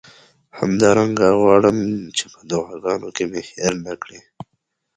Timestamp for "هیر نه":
3.49-3.93